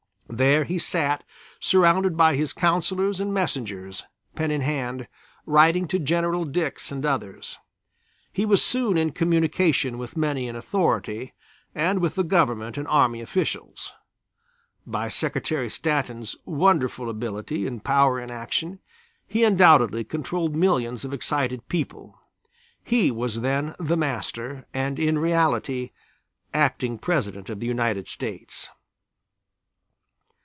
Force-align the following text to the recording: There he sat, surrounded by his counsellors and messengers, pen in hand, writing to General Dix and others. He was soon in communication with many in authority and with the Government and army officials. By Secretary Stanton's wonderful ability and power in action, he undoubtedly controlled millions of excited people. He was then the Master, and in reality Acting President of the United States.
There 0.33 0.63
he 0.63 0.79
sat, 0.79 1.25
surrounded 1.59 2.15
by 2.15 2.37
his 2.37 2.53
counsellors 2.53 3.19
and 3.19 3.33
messengers, 3.33 4.05
pen 4.33 4.49
in 4.49 4.61
hand, 4.61 5.09
writing 5.45 5.89
to 5.89 5.99
General 5.99 6.45
Dix 6.45 6.89
and 6.89 7.05
others. 7.05 7.59
He 8.31 8.45
was 8.45 8.63
soon 8.63 8.97
in 8.97 9.11
communication 9.11 9.97
with 9.97 10.15
many 10.15 10.47
in 10.47 10.55
authority 10.55 11.33
and 11.75 11.99
with 11.99 12.15
the 12.15 12.23
Government 12.23 12.77
and 12.77 12.87
army 12.87 13.19
officials. 13.19 13.91
By 14.87 15.09
Secretary 15.09 15.69
Stanton's 15.69 16.37
wonderful 16.45 17.09
ability 17.09 17.67
and 17.67 17.83
power 17.83 18.17
in 18.17 18.31
action, 18.31 18.79
he 19.27 19.43
undoubtedly 19.43 20.05
controlled 20.05 20.55
millions 20.55 21.03
of 21.03 21.11
excited 21.13 21.67
people. 21.67 22.17
He 22.85 23.11
was 23.11 23.41
then 23.41 23.75
the 23.79 23.97
Master, 23.97 24.65
and 24.73 24.97
in 24.97 25.19
reality 25.19 25.91
Acting 26.53 26.99
President 26.99 27.49
of 27.49 27.59
the 27.59 27.67
United 27.67 28.07
States. 28.07 28.69